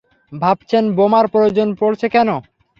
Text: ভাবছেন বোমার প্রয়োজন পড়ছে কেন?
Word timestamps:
ভাবছেন 0.31 0.83
বোমার 0.97 1.25
প্রয়োজন 1.33 1.67
পড়ছে 1.79 2.07
কেন? 2.15 2.29